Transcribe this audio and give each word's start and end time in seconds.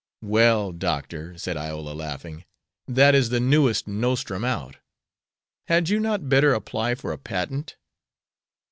"Well, 0.23 0.71
Doctor," 0.71 1.37
said 1.37 1.57
Iola, 1.57 1.91
laughing, 1.93 2.43
"that 2.87 3.13
is 3.13 3.29
the 3.29 3.39
newest 3.39 3.87
nostrum 3.87 4.43
out. 4.43 4.77
Had 5.67 5.89
you 5.89 5.99
not 5.99 6.27
better 6.27 6.55
apply 6.55 6.95
for 6.95 7.11
a 7.11 7.19
patent?" 7.19 7.75